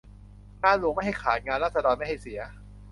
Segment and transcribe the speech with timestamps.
[0.63, 2.41] งานหลวงไม่ให้ขาด งานราษฎร์ไม่ให้เสีย